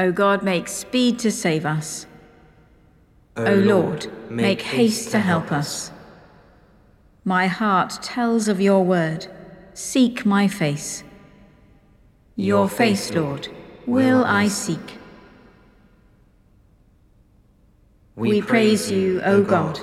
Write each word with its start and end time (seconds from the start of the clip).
O 0.00 0.10
God, 0.12 0.42
make 0.42 0.66
speed 0.66 1.18
to 1.18 1.30
save 1.30 1.66
us. 1.66 2.06
O 3.36 3.52
Lord, 3.52 4.10
make 4.30 4.62
haste 4.62 5.10
to 5.10 5.18
help 5.18 5.52
us. 5.52 5.92
My 7.22 7.48
heart 7.48 7.98
tells 8.00 8.48
of 8.48 8.62
your 8.62 8.82
word. 8.82 9.26
Seek 9.74 10.24
my 10.24 10.48
face. 10.48 11.04
Your 12.34 12.66
face, 12.66 13.12
Lord, 13.12 13.48
will 13.84 14.24
I 14.24 14.48
seek. 14.48 14.96
We 18.16 18.40
praise 18.40 18.90
you, 18.90 19.20
O 19.22 19.42
God. 19.42 19.78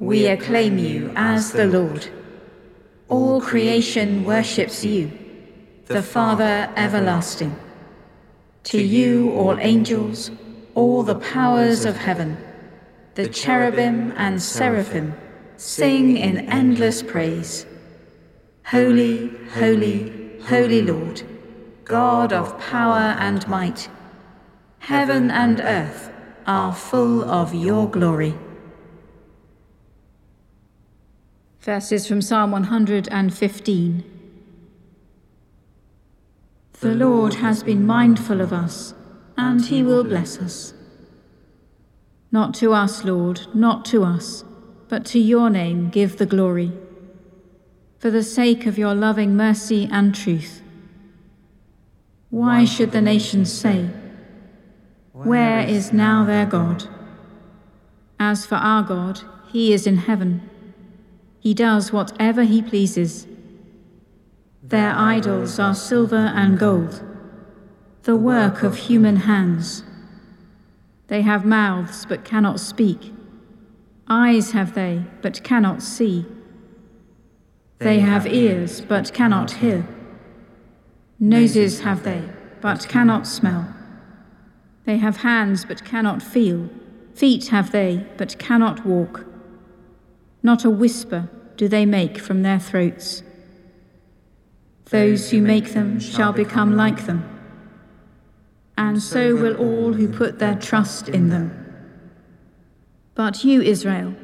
We 0.00 0.26
acclaim 0.26 0.76
you 0.76 1.10
as 1.16 1.50
the 1.50 1.66
Lord. 1.66 2.10
All 3.08 3.40
creation 3.40 4.24
worships 4.24 4.84
you, 4.84 5.10
the 5.86 6.02
Father 6.02 6.70
everlasting. 6.76 7.56
To 8.64 8.82
you, 8.82 9.30
all 9.32 9.58
angels, 9.60 10.30
all 10.74 11.02
the 11.02 11.16
powers 11.16 11.84
of 11.84 11.96
heaven, 11.96 12.38
the 13.14 13.28
cherubim 13.28 14.12
and 14.16 14.42
seraphim, 14.42 15.14
sing 15.56 16.16
in 16.16 16.48
endless 16.48 17.02
praise. 17.02 17.66
Holy, 18.64 19.28
holy, 19.52 20.40
holy 20.44 20.82
Lord, 20.82 21.22
God 21.84 22.32
of 22.32 22.58
power 22.58 23.14
and 23.18 23.46
might, 23.46 23.88
heaven 24.78 25.30
and 25.30 25.60
earth 25.60 26.10
are 26.46 26.74
full 26.74 27.22
of 27.24 27.54
your 27.54 27.88
glory. 27.88 28.34
Verses 31.60 32.06
from 32.06 32.22
Psalm 32.22 32.50
115. 32.50 34.13
The 36.84 36.94
Lord 36.94 37.36
has 37.36 37.62
been 37.62 37.86
mindful 37.86 38.42
of 38.42 38.52
us, 38.52 38.92
and 39.38 39.64
he 39.64 39.82
will 39.82 40.04
bless 40.04 40.38
us. 40.38 40.74
Not 42.30 42.52
to 42.56 42.74
us, 42.74 43.04
Lord, 43.04 43.40
not 43.54 43.86
to 43.86 44.04
us, 44.04 44.44
but 44.90 45.06
to 45.06 45.18
your 45.18 45.48
name 45.48 45.88
give 45.88 46.18
the 46.18 46.26
glory. 46.26 46.72
For 47.98 48.10
the 48.10 48.22
sake 48.22 48.66
of 48.66 48.76
your 48.76 48.94
loving 48.94 49.34
mercy 49.34 49.88
and 49.90 50.14
truth. 50.14 50.60
Why 52.28 52.66
should 52.66 52.92
the 52.92 53.00
nations 53.00 53.50
say, 53.50 53.88
Where 55.14 55.60
is 55.60 55.90
now 55.90 56.26
their 56.26 56.44
God? 56.44 56.84
As 58.20 58.44
for 58.44 58.56
our 58.56 58.82
God, 58.82 59.22
he 59.50 59.72
is 59.72 59.86
in 59.86 59.96
heaven. 59.96 60.50
He 61.40 61.54
does 61.54 61.94
whatever 61.94 62.42
he 62.42 62.60
pleases. 62.60 63.26
Their 64.66 64.94
idols 64.96 65.58
are 65.58 65.74
silver 65.74 66.32
and 66.34 66.58
gold, 66.58 67.04
the 68.04 68.16
work 68.16 68.62
of 68.62 68.78
human 68.78 69.16
hands. 69.16 69.84
They 71.08 71.20
have 71.20 71.44
mouths 71.44 72.06
but 72.06 72.24
cannot 72.24 72.58
speak, 72.58 73.12
eyes 74.08 74.52
have 74.52 74.74
they 74.74 75.04
but 75.20 75.44
cannot 75.44 75.82
see. 75.82 76.24
They 77.78 78.00
have 78.00 78.26
ears 78.26 78.80
but 78.80 79.12
cannot 79.12 79.50
hear, 79.50 79.86
noses 81.20 81.80
have 81.80 82.02
they 82.02 82.22
but 82.62 82.88
cannot 82.88 83.26
smell. 83.26 83.68
They 84.86 84.96
have 84.96 85.18
hands 85.18 85.66
but 85.66 85.84
cannot 85.84 86.22
feel, 86.22 86.70
feet 87.14 87.48
have 87.48 87.70
they 87.70 88.06
but 88.16 88.38
cannot 88.38 88.86
walk. 88.86 89.26
Not 90.42 90.64
a 90.64 90.70
whisper 90.70 91.28
do 91.56 91.68
they 91.68 91.84
make 91.84 92.16
from 92.16 92.40
their 92.40 92.58
throats. 92.58 93.22
Those 94.90 95.30
who 95.30 95.40
make 95.40 95.72
them 95.72 95.98
shall 95.98 96.32
become 96.32 96.76
like 96.76 97.06
them, 97.06 97.28
and 98.76 99.02
so 99.02 99.34
will 99.34 99.56
all 99.56 99.92
who 99.94 100.08
put 100.08 100.38
their 100.38 100.54
trust 100.56 101.08
in 101.08 101.30
them. 101.30 101.60
But 103.14 103.44
you, 103.44 103.62
Israel, 103.62 104.14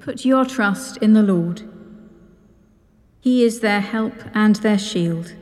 put 0.00 0.24
your 0.24 0.44
trust 0.44 0.96
in 0.98 1.12
the 1.12 1.22
Lord. 1.22 1.62
He 3.20 3.44
is 3.44 3.60
their 3.60 3.80
help 3.80 4.14
and 4.34 4.56
their 4.56 4.78
shield. 4.78 5.34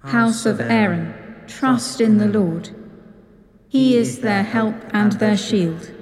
House 0.00 0.46
of 0.46 0.60
Aaron, 0.60 1.14
trust 1.46 2.00
in 2.00 2.18
the 2.18 2.26
Lord. 2.26 2.70
He 3.68 3.96
is 3.96 4.20
their 4.20 4.42
help 4.42 4.74
and 4.92 5.12
their 5.12 5.36
shield. 5.36 5.92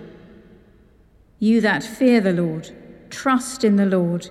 You 1.41 1.61
that 1.61 1.83
fear 1.83 2.21
the 2.21 2.33
Lord, 2.33 2.71
trust 3.11 3.65
in 3.65 3.77
the 3.77 3.87
Lord. 3.87 4.31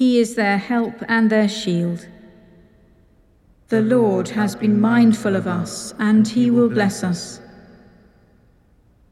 He 0.00 0.18
is 0.18 0.34
their 0.34 0.56
help 0.56 0.94
and 1.08 1.28
their 1.28 1.46
shield. 1.46 2.08
The 3.68 3.82
Lord 3.82 4.30
has 4.30 4.56
been 4.56 4.80
mindful 4.80 5.36
of 5.36 5.46
us, 5.46 5.92
and 5.98 6.26
he 6.26 6.50
will 6.50 6.70
bless 6.70 7.04
us. 7.04 7.38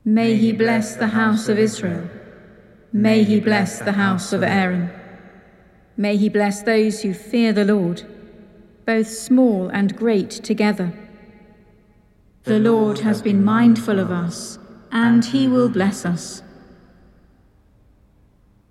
May 0.02 0.36
he 0.36 0.50
bless 0.50 0.96
the 0.96 1.08
house 1.08 1.50
of 1.50 1.58
Israel. 1.58 2.08
May 2.90 3.22
he 3.22 3.38
bless 3.38 3.80
the 3.80 3.92
house 3.92 4.32
of 4.32 4.42
Aaron. 4.42 4.88
May 5.98 6.16
he 6.16 6.30
bless 6.30 6.62
those 6.62 7.02
who 7.02 7.12
fear 7.12 7.52
the 7.52 7.66
Lord, 7.66 8.04
both 8.86 9.08
small 9.08 9.68
and 9.68 9.94
great 9.94 10.30
together. 10.30 10.90
The 12.44 12.60
Lord 12.60 13.00
has 13.00 13.20
been 13.20 13.44
mindful 13.44 13.98
of 13.98 14.10
us, 14.10 14.58
and 14.90 15.22
he 15.22 15.48
will 15.48 15.68
bless 15.68 16.06
us. 16.06 16.42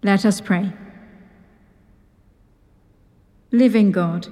Let 0.02 0.26
us 0.26 0.42
pray. 0.42 0.74
Living 3.58 3.92
God, 3.92 4.28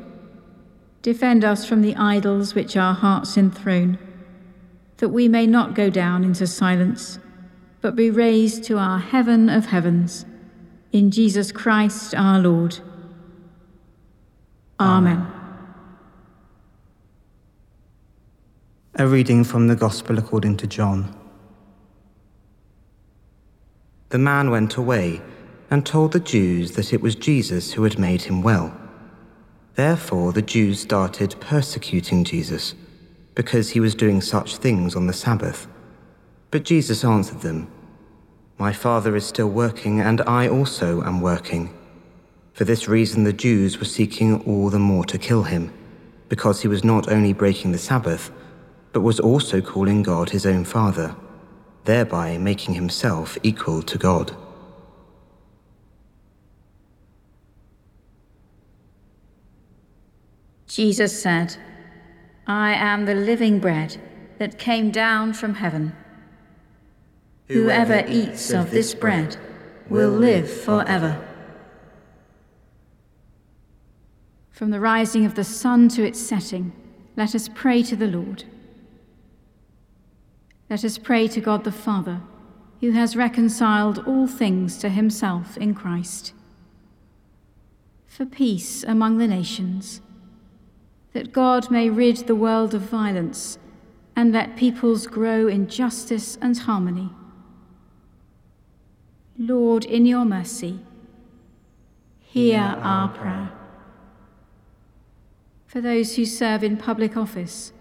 defend 1.01 1.43
us 1.43 1.67
from 1.67 1.81
the 1.81 1.95
idols 1.95 2.53
which 2.53 2.77
our 2.77 2.93
hearts 2.93 3.35
enthrone, 3.37 3.97
that 4.97 5.09
we 5.09 5.27
may 5.27 5.47
not 5.47 5.73
go 5.73 5.89
down 5.89 6.23
into 6.23 6.45
silence, 6.45 7.17
but 7.81 7.95
be 7.95 8.11
raised 8.11 8.63
to 8.65 8.77
our 8.77 8.99
heaven 8.99 9.49
of 9.49 9.65
heavens, 9.65 10.27
in 10.91 11.09
Jesus 11.09 11.51
Christ 11.51 12.13
our 12.13 12.39
Lord. 12.39 12.77
Amen. 14.79 15.25
A 18.93 19.07
reading 19.07 19.43
from 19.43 19.69
the 19.69 19.75
Gospel 19.75 20.19
according 20.19 20.57
to 20.57 20.67
John. 20.67 21.19
The 24.09 24.19
man 24.19 24.51
went 24.51 24.75
away 24.75 25.19
and 25.71 25.83
told 25.83 26.11
the 26.11 26.19
Jews 26.19 26.73
that 26.73 26.93
it 26.93 27.01
was 27.01 27.15
Jesus 27.15 27.73
who 27.73 27.81
had 27.81 27.97
made 27.97 28.21
him 28.21 28.43
well. 28.43 28.81
Therefore, 29.75 30.31
the 30.31 30.41
Jews 30.41 30.79
started 30.79 31.35
persecuting 31.39 32.23
Jesus 32.23 32.75
because 33.35 33.71
he 33.71 33.81
was 33.81 33.93
doing 33.93 34.21
such 34.21 34.55
things 34.57 34.95
on 34.95 35.07
the 35.07 35.13
Sabbath. 35.13 35.67
But 36.49 36.63
Jesus 36.63 37.03
answered 37.03 37.41
them, 37.41 37.69
My 38.57 38.71
Father 38.71 39.15
is 39.17 39.25
still 39.25 39.49
working, 39.49 39.99
and 39.99 40.21
I 40.21 40.47
also 40.47 41.03
am 41.03 41.19
working. 41.19 41.77
For 42.53 42.63
this 42.63 42.87
reason, 42.87 43.25
the 43.25 43.33
Jews 43.33 43.77
were 43.77 43.85
seeking 43.85 44.41
all 44.45 44.69
the 44.69 44.79
more 44.79 45.03
to 45.05 45.17
kill 45.17 45.43
him, 45.43 45.73
because 46.29 46.61
he 46.61 46.69
was 46.69 46.85
not 46.85 47.11
only 47.11 47.33
breaking 47.33 47.73
the 47.73 47.77
Sabbath, 47.77 48.31
but 48.93 49.01
was 49.01 49.19
also 49.19 49.59
calling 49.59 50.03
God 50.03 50.29
his 50.29 50.45
own 50.45 50.63
Father, 50.63 51.17
thereby 51.83 52.37
making 52.37 52.75
himself 52.75 53.37
equal 53.43 53.81
to 53.81 53.97
God. 53.97 54.33
Jesus 60.75 61.21
said, 61.21 61.55
I 62.45 62.73
am 62.73 63.05
the 63.05 63.15
living 63.15 63.59
bread 63.59 63.95
that 64.39 64.59
came 64.59 64.91
down 64.91 65.31
from 65.31 65.53
heaven. 65.53 65.95
Whoever 67.47 68.03
eats 68.09 68.51
of 68.51 68.71
this 68.71 68.93
bread 68.93 69.37
will 69.89 70.09
live 70.09 70.51
forever. 70.51 71.25
From 74.51 74.71
the 74.71 74.81
rising 74.81 75.25
of 75.25 75.35
the 75.35 75.45
sun 75.45 75.87
to 75.89 76.03
its 76.05 76.19
setting, 76.19 76.73
let 77.15 77.33
us 77.33 77.49
pray 77.55 77.81
to 77.83 77.95
the 77.95 78.07
Lord. 78.07 78.43
Let 80.69 80.83
us 80.83 80.97
pray 80.97 81.29
to 81.29 81.39
God 81.39 81.63
the 81.63 81.71
Father, 81.71 82.19
who 82.81 82.91
has 82.91 83.15
reconciled 83.15 83.99
all 84.05 84.27
things 84.27 84.77
to 84.79 84.89
himself 84.89 85.55
in 85.55 85.73
Christ. 85.73 86.33
For 88.07 88.25
peace 88.25 88.83
among 88.83 89.19
the 89.19 89.27
nations 89.27 90.01
that 91.15 91.31
God 91.31 91.71
may 91.71 91.89
rid 91.89 92.17
the 92.17 92.35
world 92.35 92.73
of 92.73 92.81
violence 92.81 93.57
and 94.17 94.33
let 94.33 94.57
peoples 94.57 95.07
grow 95.07 95.47
in 95.47 95.65
justice 95.65 96.37
and 96.41 96.57
harmony. 96.57 97.09
Lord, 99.39 99.85
in 99.85 100.05
your 100.05 100.25
mercy, 100.25 100.81
hear 102.19 102.59
our 102.59 103.07
prayer. 103.07 103.49
For 105.65 105.79
those 105.79 106.17
who 106.17 106.25
serve 106.25 106.65
in 106.65 106.75
public 106.75 107.15
office, 107.15 107.71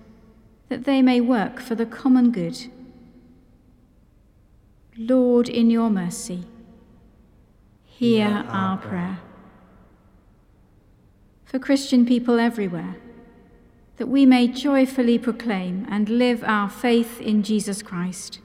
that 0.69 0.85
they 0.85 1.03
may 1.03 1.21
work 1.21 1.59
for 1.59 1.75
the 1.75 1.87
common 1.87 2.31
good. 2.31 2.69
Lord, 4.97 5.49
in 5.49 5.71
your 5.71 5.91
mercy, 5.91 6.45
hear 7.85 8.45
our 8.49 8.77
prayer. 8.77 9.19
For 11.45 11.59
Christian 11.59 12.07
people 12.07 12.39
everywhere, 12.39 12.95
that 13.96 14.08
we 14.08 14.26
may 14.26 14.49
joyfully 14.49 15.19
proclaim 15.19 15.87
and 15.88 16.08
live 16.08 16.43
our 16.44 16.69
faith 16.69 17.20
in 17.20 17.43
Jesus 17.43 17.82
Christ. 17.82 18.41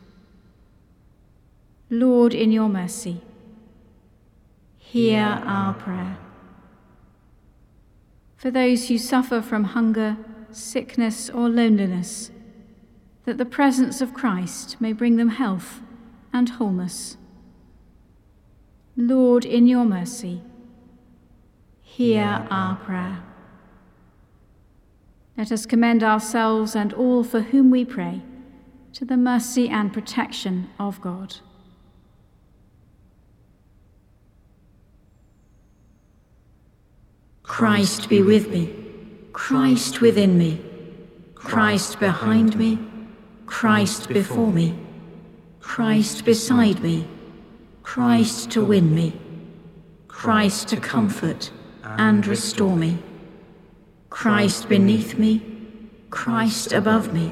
Lord, 1.90 2.34
in 2.36 2.52
your 2.52 2.70
mercy, 2.70 3.22
hear 4.78 5.42
our 5.46 5.74
prayer. 5.74 6.18
For 8.38 8.52
those 8.52 8.88
who 8.88 8.98
suffer 8.98 9.42
from 9.42 9.64
hunger, 9.66 10.18
sickness, 10.52 11.30
or 11.30 11.50
loneliness, 11.50 12.32
that 13.26 13.38
the 13.38 13.46
presence 13.46 14.02
of 14.02 14.14
Christ 14.14 14.80
may 14.80 14.94
bring 14.94 15.18
them 15.18 15.30
health 15.30 15.82
and 16.32 16.48
wholeness. 16.50 17.18
Lord, 18.96 19.46
in 19.46 19.68
your 19.68 19.86
mercy, 19.86 20.42
hear 21.82 22.48
our 22.50 22.76
prayer. 22.76 23.24
Let 25.40 25.54
us 25.54 25.66
commend 25.66 26.04
ourselves 26.04 26.76
and 26.76 26.92
all 26.92 27.24
for 27.24 27.40
whom 27.40 27.72
we 27.72 27.86
pray 27.86 28.22
to 28.92 29.06
the 29.06 29.16
mercy 29.16 29.70
and 29.70 29.94
protection 29.94 30.70
of 30.78 31.00
God. 31.00 31.38
Christ 37.42 38.10
be 38.10 38.22
with 38.22 38.50
me, 38.50 38.76
Christ 39.32 40.02
within 40.02 40.38
me, 40.38 40.62
Christ 41.36 42.02
behind 42.02 42.58
me, 42.58 42.78
Christ 43.46 44.10
before 44.10 44.52
me, 44.52 44.78
Christ 45.62 46.26
beside 46.26 46.82
me, 46.82 47.08
Christ 47.82 48.52
to 48.52 48.66
win 48.66 48.94
me, 48.94 49.18
Christ 50.10 50.68
to 50.68 50.78
comfort 50.82 51.50
and 51.82 52.28
restore 52.28 52.76
me. 52.76 52.98
Christ 54.10 54.68
beneath 54.68 55.18
me, 55.18 55.42
Christ 56.10 56.74
above 56.74 57.14
me, 57.14 57.32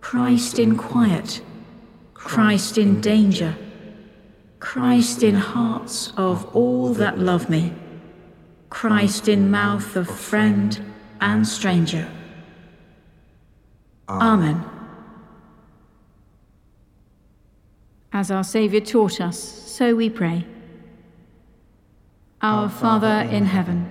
Christ 0.00 0.58
in 0.58 0.76
quiet, 0.76 1.42
Christ 2.14 2.78
in 2.78 3.00
danger, 3.00 3.56
Christ 4.60 5.22
in 5.22 5.34
hearts 5.34 6.12
of 6.16 6.54
all 6.54 6.94
that 6.94 7.18
love 7.18 7.50
me, 7.50 7.72
Christ 8.70 9.28
in 9.28 9.50
mouth 9.50 9.96
of 9.96 10.08
friend 10.08 10.92
and 11.20 11.46
stranger. 11.46 12.08
Amen. 14.08 14.64
As 18.12 18.30
our 18.30 18.44
Saviour 18.44 18.80
taught 18.80 19.20
us, 19.20 19.38
so 19.38 19.94
we 19.94 20.10
pray. 20.10 20.46
Our 22.40 22.68
Father 22.68 23.28
in 23.30 23.46
heaven 23.46 23.90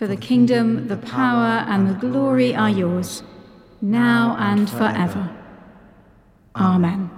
For 0.00 0.06
the 0.06 0.16
kingdom, 0.16 0.88
the 0.88 0.96
power, 0.96 1.62
and 1.68 1.86
the 1.86 1.92
glory 1.92 2.54
are 2.54 2.70
yours 2.70 3.22
now 3.82 4.34
and 4.40 4.66
forever. 4.66 5.28
Amen. 6.56 7.10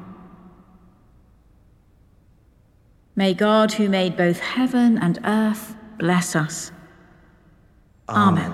May 3.15 3.35
God, 3.35 3.75
who 3.75 3.89
made 3.89 4.17
both 4.17 4.41
heaven 4.41 4.99
and 4.99 5.21
earth, 5.25 5.77
bless 5.97 6.35
us. 6.35 6.73
Amen. 8.09 8.53